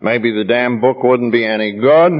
[0.00, 2.12] Maybe the damn book wouldn't be any good.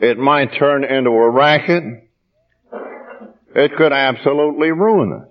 [0.00, 1.82] It might turn into a racket.
[3.54, 5.28] It could absolutely ruin us.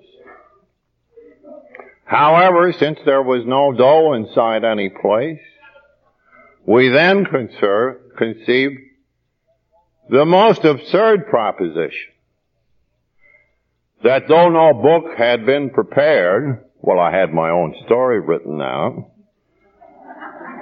[2.05, 5.39] However, since there was no dough inside any place,
[6.65, 8.79] we then conceived
[10.09, 12.13] the most absurd proposition
[14.03, 19.11] that though no book had been prepared, well, I had my own story written out,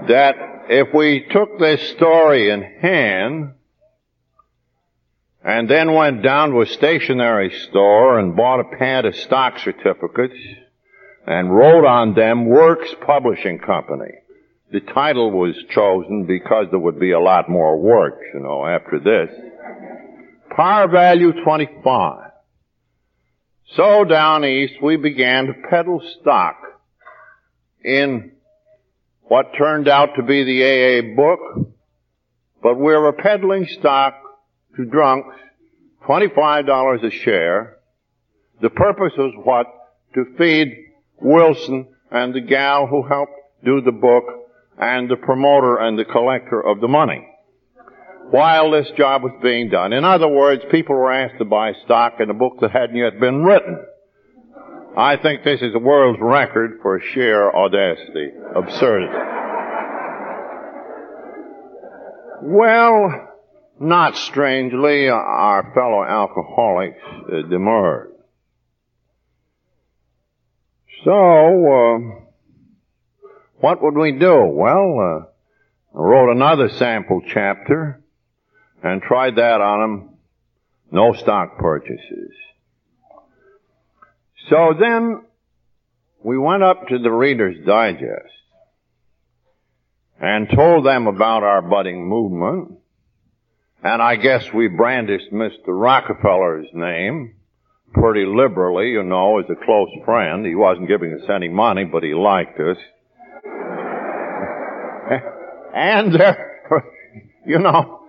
[0.08, 0.36] that
[0.70, 3.52] if we took this story in hand
[5.44, 10.38] and then went down to a stationery store and bought a pad of stock certificates
[11.28, 14.12] and wrote on them Works Publishing Company.
[14.72, 19.00] The title was chosen because there would be a lot more work, you know, after
[19.00, 19.30] this.
[20.56, 22.25] Par value 25.
[23.74, 26.58] So down east we began to peddle stock
[27.84, 28.32] in
[29.24, 31.74] what turned out to be the AA book,
[32.62, 34.14] but we were peddling stock
[34.76, 35.36] to drunks,
[36.08, 37.78] $25 a share.
[38.62, 39.66] The purpose was what?
[40.14, 40.74] To feed
[41.20, 44.26] Wilson and the gal who helped do the book
[44.78, 47.28] and the promoter and the collector of the money
[48.32, 49.94] while this job was being done.
[49.94, 53.20] In other words, people were asked to buy stock in a book that hadn't yet
[53.20, 53.84] been written.
[54.98, 59.14] I think this is the world's record for sheer audacity, absurdity.
[62.42, 63.30] Well,
[63.80, 68.12] not strangely, our fellow alcoholics uh, demurred.
[71.04, 72.26] So, uh,
[73.60, 74.46] what would we do?
[74.46, 78.02] Well, uh, I wrote another sample chapter
[78.86, 80.10] and tried that on them.
[80.92, 82.32] No stock purchases.
[84.50, 85.24] So then
[86.24, 88.32] we went up to the Reader's Digest
[90.22, 92.78] and told them about our budding movement.
[93.84, 95.68] And I guess we brandished Mr.
[95.68, 97.36] Rockefeller's name
[97.92, 100.46] pretty liberally, you know, as a close friend.
[100.46, 102.78] He wasn't giving us any money, but he liked us.
[105.74, 106.36] and, uh,
[107.46, 108.05] you know,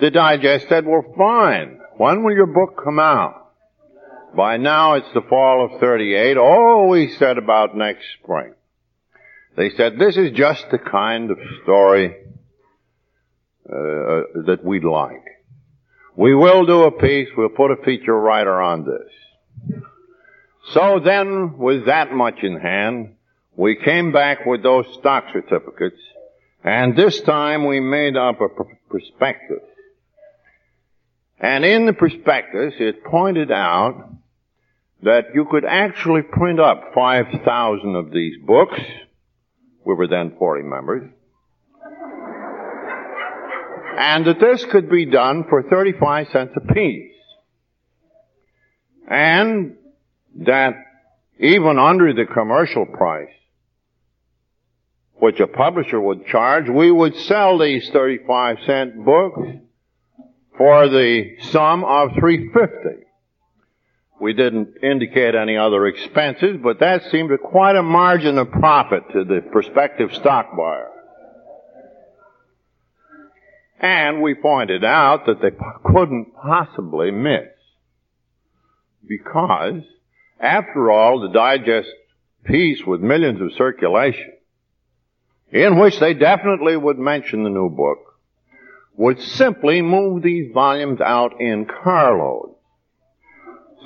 [0.00, 1.80] the digest said, well, fine.
[1.96, 3.52] When will your book come out?
[4.34, 6.36] By now it's the fall of 38.
[6.38, 8.54] Oh, we said about next spring.
[9.56, 12.16] They said, this is just the kind of story
[13.68, 15.24] uh, that we'd like.
[16.16, 19.80] We will do a piece, we'll put a feature writer on this.
[20.72, 23.16] So then, with that much in hand,
[23.56, 26.00] we came back with those stock certificates,
[26.64, 28.48] and this time we made up a
[28.88, 29.62] prospectus.
[31.42, 34.10] And in the prospectus, it pointed out
[35.02, 38.78] that you could actually print up 5,000 of these books.
[39.84, 41.10] We were then 40 members.
[43.98, 47.12] And that this could be done for 35 cents a piece.
[49.08, 49.76] And
[50.46, 50.74] that
[51.40, 53.34] even under the commercial price,
[55.14, 59.40] which a publisher would charge, we would sell these 35 cent books
[60.62, 63.04] for the sum of 350.
[64.20, 69.24] We didn't indicate any other expenses, but that seemed quite a margin of profit to
[69.24, 70.88] the prospective stock buyer.
[73.80, 75.50] And we pointed out that they
[75.84, 77.48] couldn't possibly miss.
[79.04, 79.82] Because,
[80.38, 81.90] after all, the digest
[82.44, 84.30] piece with millions of circulation,
[85.50, 88.11] in which they definitely would mention the new book,
[88.96, 92.54] would simply move these volumes out in carloads.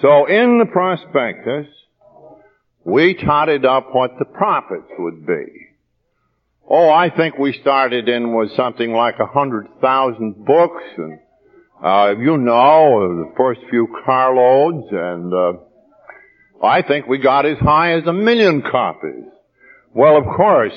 [0.03, 1.67] So in the prospectus,
[2.85, 5.47] we totted up what the profits would be.
[6.69, 11.19] Oh, I think we started in with something like a hundred thousand books, and
[11.83, 15.53] uh, you know the first few carloads, and uh,
[16.63, 19.25] I think we got as high as a million copies.
[19.95, 20.75] Well, of course,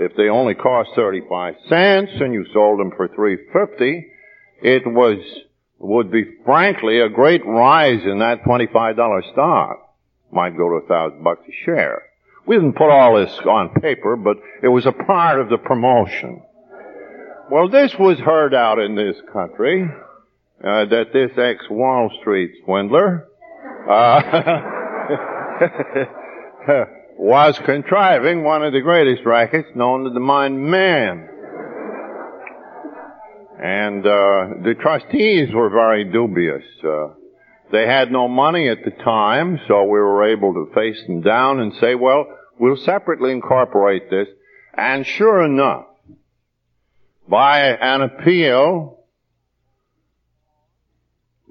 [0.00, 4.06] if they only cost thirty-five cents and you sold them for three fifty,
[4.62, 5.18] it was
[5.78, 9.94] would be frankly a great rise in that twenty-five dollar stock.
[10.32, 12.02] Might go to a thousand bucks a share.
[12.46, 16.42] We didn't put all this on paper, but it was a part of the promotion.
[17.50, 23.26] Well, this was heard out in this country, uh, that this ex-Wall Street swindler,
[23.88, 24.22] uh,
[27.20, 31.28] was contriving one of the greatest rackets known to the mind man.
[33.62, 36.64] And uh, the trustees were very dubious.
[36.82, 37.08] Uh,
[37.70, 41.60] they had no money at the time, so we were able to face them down
[41.60, 42.26] and say, well,
[42.60, 44.28] We'll separately incorporate this.
[44.74, 45.86] And sure enough,
[47.26, 48.98] by an appeal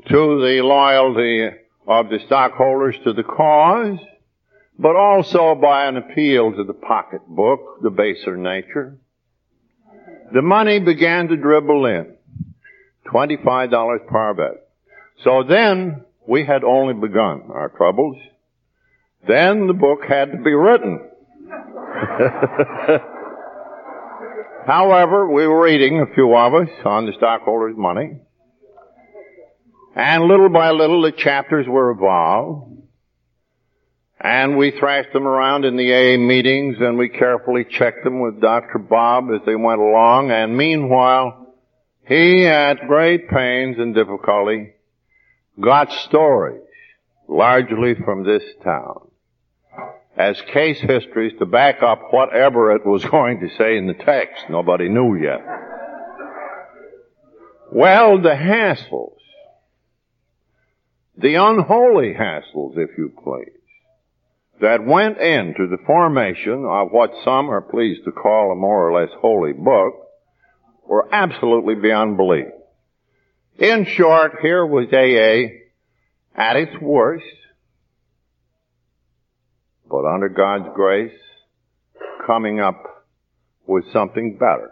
[0.08, 1.50] to the loyalty
[1.88, 3.98] of the stockholders to the cause,
[4.80, 8.98] but also by an appeal to the pocketbook, the baser nature,
[10.34, 12.16] the money began to dribble in.
[13.08, 14.70] $25 per bet.
[15.24, 18.16] So then, we had only begun our troubles.
[19.28, 21.02] Then the book had to be written.
[24.66, 28.20] However, we were eating, a few of us, on the stockholders' money.
[29.96, 32.69] And little by little the chapters were evolved.
[34.22, 38.42] And we thrashed them around in the AA meetings and we carefully checked them with
[38.42, 38.78] Dr.
[38.78, 40.32] Bob as they went along.
[40.32, 41.56] And meanwhile,
[42.06, 44.74] he at great pains and difficulty
[45.60, 46.64] got stories
[47.28, 49.10] largely from this town
[50.18, 54.44] as case histories to back up whatever it was going to say in the text.
[54.50, 55.40] Nobody knew yet.
[57.72, 59.14] Well, the hassles,
[61.18, 63.59] the unholy hassles, if you please,
[64.62, 69.02] that went into the formation of what some are pleased to call a more or
[69.02, 69.94] less holy book
[70.86, 72.48] were absolutely beyond belief.
[73.58, 75.56] In short, here was AA
[76.36, 77.26] at its worst,
[79.90, 81.18] but under God's grace,
[82.26, 82.84] coming up
[83.66, 84.72] with something better.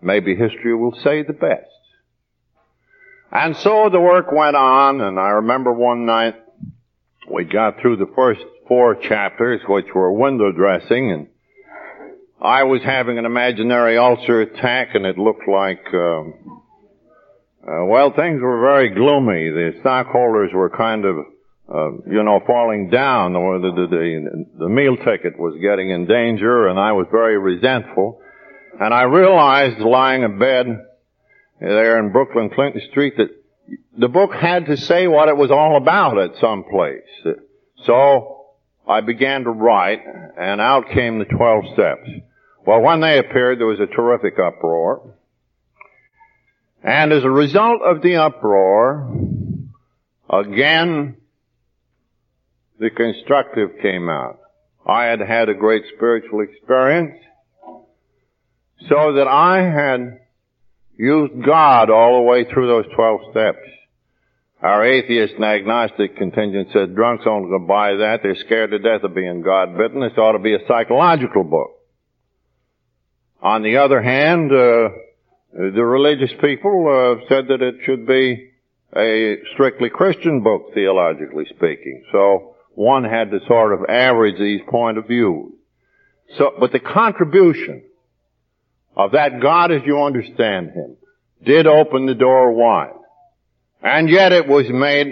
[0.00, 1.70] Maybe history will say the best.
[3.32, 6.36] And so the work went on, and I remember one night
[7.30, 11.28] we got through the first four chapters, which were window dressing, and
[12.40, 16.22] I was having an imaginary ulcer attack, and it looked like uh,
[17.66, 19.48] Uh, well, things were very gloomy.
[19.48, 21.16] The stockholders were kind of,
[21.66, 23.32] uh, you know, falling down.
[23.32, 28.20] The, the, the, the meal ticket was getting in danger, and I was very resentful.
[28.78, 30.66] And I realized, lying in bed
[31.58, 33.30] there in Brooklyn Clinton Street, that
[33.96, 37.36] the book had to say what it was all about at some place.
[37.84, 38.46] So
[38.86, 40.00] I began to write,
[40.38, 42.08] and out came the 12 steps.
[42.66, 45.14] Well, when they appeared, there was a terrific uproar.
[46.82, 49.10] And as a result of the uproar,
[50.28, 51.16] again,
[52.78, 54.40] the constructive came out.
[54.86, 57.18] I had had a great spiritual experience,
[58.88, 60.20] so that I had
[60.96, 63.66] used God all the way through those 12 steps.
[64.62, 68.20] Our atheist and agnostic contingent said drunks aren't going to buy that.
[68.22, 70.00] They're scared to death of being God bitten.
[70.00, 71.70] This ought to be a psychological book.
[73.42, 74.88] On the other hand, uh,
[75.52, 78.52] the religious people uh, said that it should be
[78.96, 82.04] a strictly Christian book, theologically speaking.
[82.10, 85.52] So one had to sort of average these point of views.
[86.38, 87.82] So, but the contribution
[88.96, 90.96] of that God as you understand Him
[91.44, 92.94] did open the door wide.
[93.82, 95.08] And yet it was made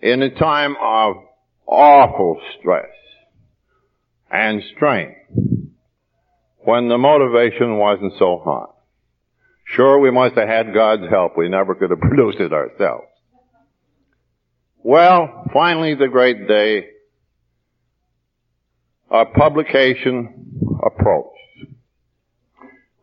[0.00, 1.16] in a time of
[1.66, 2.90] awful stress
[4.30, 5.14] and strain
[6.58, 8.72] when the motivation wasn't so high.
[9.66, 11.36] Sure, we must have had God's help.
[11.36, 13.06] We never could have produced it ourselves.
[14.82, 16.86] Well, finally the great day,
[19.10, 21.35] a publication approached.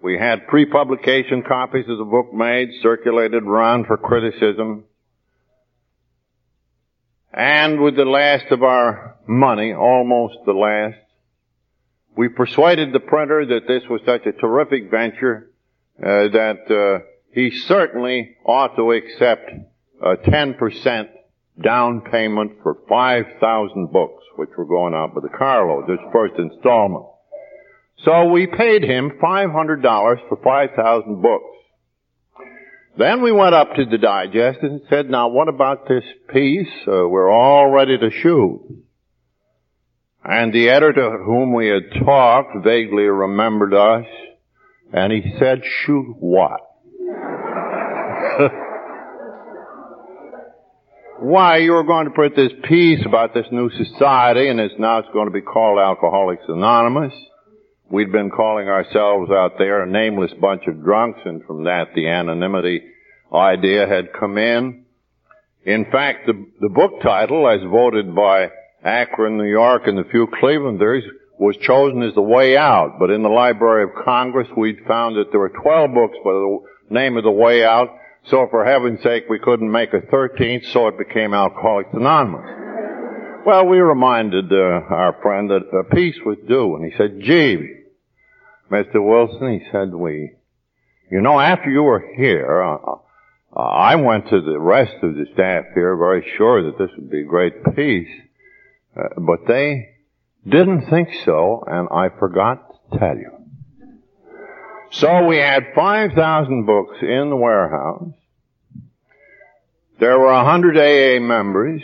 [0.04, 4.84] We had pre-publication copies of the book made, circulated around for criticism.
[7.32, 10.98] And with the last of our money, almost the last,
[12.18, 15.50] we persuaded the printer that this was such a terrific venture
[15.98, 19.52] uh, that uh, he certainly ought to accept
[20.02, 21.10] a 10%
[21.64, 27.06] down payment for 5,000 books, which were going out with the carload, this first installment.
[28.06, 31.46] So we paid him $500 for 5,000 books.
[32.98, 36.68] Then we went up to the digest and said, now what about this piece?
[36.86, 38.62] Uh, we're all ready to shoot.
[40.24, 44.06] And the editor whom we had talked vaguely remembered us
[44.92, 46.60] and he said, shoot what?
[51.20, 55.00] Why, you were going to print this piece about this new society and it's now
[55.00, 57.14] it's going to be called Alcoholics Anonymous.
[57.90, 62.08] We'd been calling ourselves out there a nameless bunch of drunks and from that the
[62.08, 62.82] anonymity
[63.34, 64.86] idea had come in.
[65.66, 68.50] In fact, the, the book title as voted by
[68.84, 71.04] Akron, New York and a few Clevelanders
[71.40, 75.32] was chosen as the way out, but in the Library of Congress we'd found that
[75.32, 76.60] there were 12 books by the
[76.90, 77.90] name of the way out,
[78.30, 82.63] so for heaven's sake we couldn't make a 13th, so it became Alcoholics Anonymous.
[83.46, 87.82] Well, we reminded uh, our friend that a piece was due, and he said, gee,
[88.72, 89.06] Mr.
[89.06, 90.32] Wilson, he said, we,
[91.12, 92.78] you know, after you were here, uh,
[93.54, 97.12] uh, I went to the rest of the staff here very sure that this would
[97.12, 98.08] be a great piece,
[98.96, 99.90] uh, but they
[100.48, 102.64] didn't think so, and I forgot
[102.94, 103.32] to tell you.
[104.92, 108.14] So we had 5,000 books in the warehouse.
[110.00, 111.82] There were 100 AA members.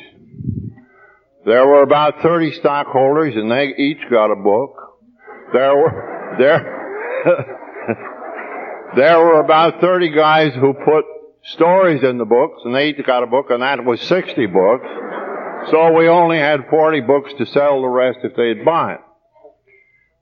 [1.45, 4.75] There were about 30 stockholders and they each got a book.
[5.53, 7.25] There were, there,
[8.95, 11.05] there were about 30 guys who put
[11.53, 14.87] stories in the books and they each got a book and that was 60 books.
[15.71, 19.01] So we only had 40 books to sell the rest if they'd buy it.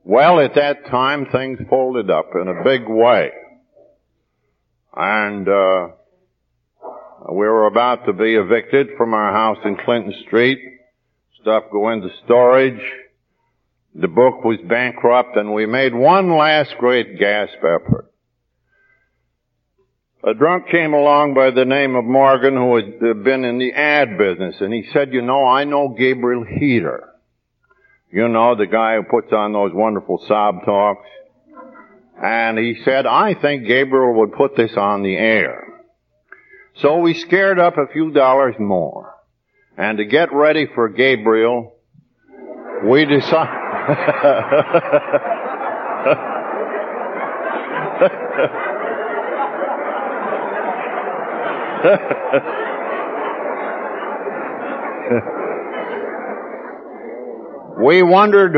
[0.04, 3.32] Well, at that time, things folded up in a big way.
[4.96, 5.88] And, uh,
[7.30, 10.60] we were about to be evicted from our house in Clinton Street.
[11.42, 12.82] Stuff go into storage.
[13.96, 18.08] The book was bankrupt and we made one last great gasp effort
[20.28, 23.72] a drunk came along by the name of Morgan who had uh, been in the
[23.72, 27.08] ad business and he said, you know, I know Gabriel Heatter.
[28.12, 31.08] You know, the guy who puts on those wonderful sob talks.
[32.22, 35.66] And he said, I think Gabriel would put this on the air.
[36.78, 39.14] So we scared up a few dollars more.
[39.78, 41.76] And to get ready for Gabriel,
[42.84, 43.54] we decided,
[57.86, 58.58] we wondered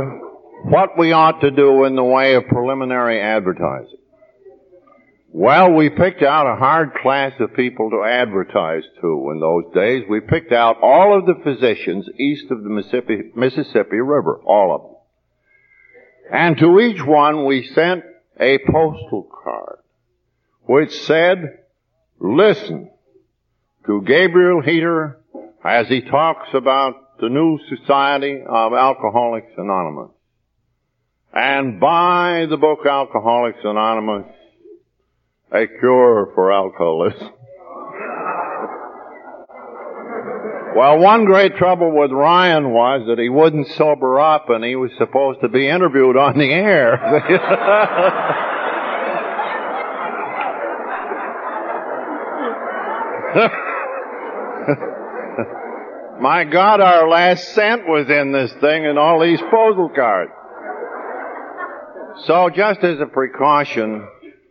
[0.63, 3.99] what we ought to do in the way of preliminary advertising.
[5.32, 10.04] Well, we picked out a hard class of people to advertise to in those days.
[10.10, 14.82] We picked out all of the physicians east of the Mississippi, Mississippi River, all of
[14.82, 14.96] them.
[16.32, 18.04] And to each one we sent
[18.40, 19.80] a postal card
[20.66, 21.60] which said,
[22.20, 22.90] listen
[23.86, 25.16] to Gabriel Heatter
[25.64, 30.12] as he talks about the new society of Alcoholics Anonymous.
[31.34, 34.26] And buy the book Alcoholics Anonymous
[35.52, 37.30] a cure for alcoholism.
[40.76, 44.91] well, one great trouble with Ryan was that he wouldn't sober up and he was
[44.97, 46.97] supposed to be interviewed on the air.
[56.22, 60.32] My God, our last cent was in this thing and all these postal cards.
[62.26, 64.06] So just as a precaution,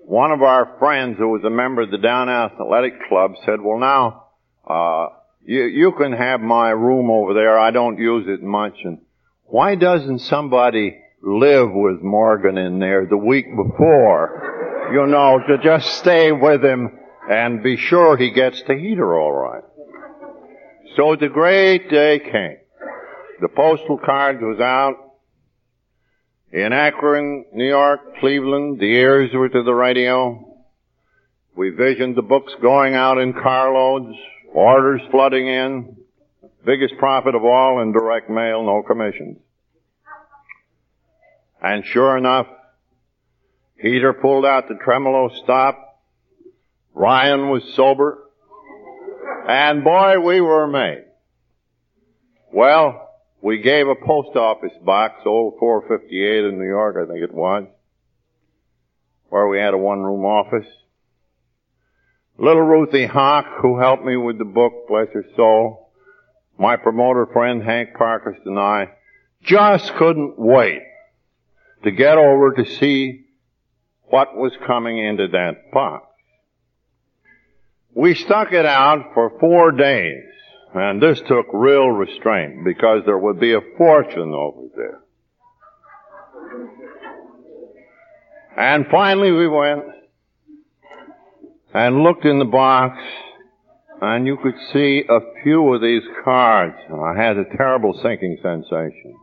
[0.08, 3.78] one of our friends who was a member of the Down Athletic Club said, well
[3.78, 4.24] now,
[4.66, 5.08] uh,
[5.44, 7.58] you, you can have my room over there.
[7.58, 8.72] I don't use it much.
[8.84, 9.02] And
[9.44, 14.88] why doesn't somebody live with Morgan in there the week before?
[14.94, 16.98] You know, to just stay with him
[17.30, 19.64] and be sure he gets the heater all right.
[20.96, 22.56] So the great day came.
[23.42, 25.07] The postal card was out.
[26.50, 30.56] In Akron, New York, Cleveland, the ears were to the radio.
[31.54, 34.16] We visioned the books going out in carloads,
[34.54, 35.96] orders flooding in,
[36.64, 39.36] biggest profit of all in direct mail, no commissions.
[41.60, 42.46] And sure enough,
[43.84, 46.00] Heatter pulled out the tremolo stop.
[46.94, 48.24] Ryan was sober.
[49.46, 51.04] And boy, we were made.
[52.52, 53.07] Well,
[53.40, 57.64] we gave a post office box, old 458 in New York, I think it was,
[59.28, 60.66] where we had a one room office.
[62.36, 65.90] Little Ruthie Hock, who helped me with the book, bless her soul,
[66.58, 68.90] my promoter friend Hank Parkhurst and I
[69.42, 70.82] just couldn't wait
[71.84, 73.26] to get over to see
[74.04, 76.06] what was coming into that box.
[77.94, 80.27] We stuck it out for four days.
[80.74, 85.00] And this took real restraint because there would be a fortune over there.
[88.56, 89.84] And finally we went
[91.72, 92.98] and looked in the box
[94.00, 98.38] and you could see a few of these cards and I had a terrible sinking
[98.42, 99.14] sensation.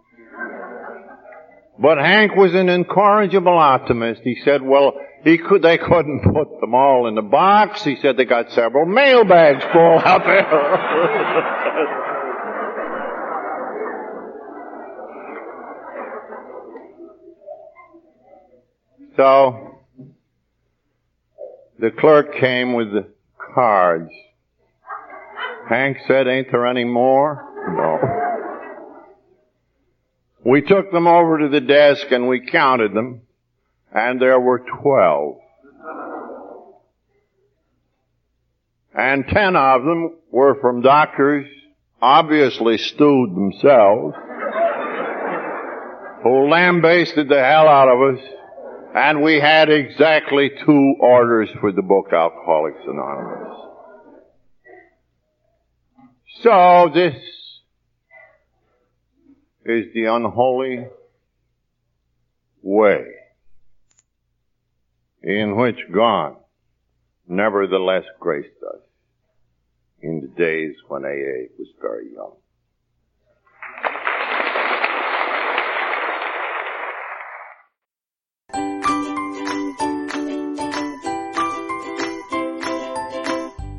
[1.78, 4.22] But Hank was an incorrigible optimist.
[4.24, 4.94] He said, well,
[5.26, 7.84] he could, they couldn't put them all in the box.
[7.84, 10.48] He said they got several mail bags full out there.
[19.18, 19.82] so,
[21.80, 23.08] the clerk came with the
[23.54, 24.12] cards.
[25.68, 27.44] Hank said, ain't there any more?
[27.68, 28.25] No.
[30.46, 33.22] We took them over to the desk and we counted them
[33.92, 35.38] and there were twelve.
[38.94, 41.48] And ten of them were from doctors,
[42.02, 44.16] obviously stewed themselves,
[46.24, 48.24] who lambasted the hell out of us,
[48.96, 53.58] and we had exactly two orders for the book Alcoholics Anonymous.
[56.42, 57.16] So this
[59.66, 60.88] is the unholy
[62.62, 63.06] way
[65.24, 66.36] in which God
[67.28, 68.82] nevertheless graced us
[70.02, 72.36] in the days when AA was very young.